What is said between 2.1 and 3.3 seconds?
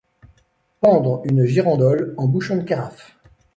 en bouchons de carafe